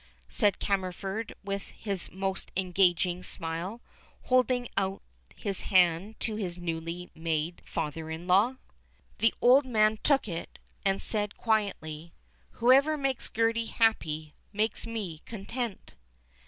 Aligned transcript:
said 0.27 0.57
Cammerford 0.57 1.35
with 1.43 1.65
his 1.69 2.09
most 2.11 2.51
engaging 2.57 3.21
smile, 3.21 3.81
holding 4.23 4.67
out 4.75 5.03
his 5.35 5.61
hand 5.61 6.19
to 6.19 6.37
his 6.37 6.57
newly 6.57 7.11
made 7.13 7.61
father 7.67 8.09
in 8.09 8.25
law. 8.25 8.55
The 9.19 9.31
old 9.41 9.63
man 9.63 9.99
took 10.01 10.27
it 10.27 10.57
and 10.83 11.03
said 11.03 11.37
quietly: 11.37 12.13
"Whoever 12.53 12.97
makes 12.97 13.29
Gertie 13.29 13.67
happy 13.67 14.33
makes 14.51 14.87
me 14.87 15.19
content." 15.27 15.93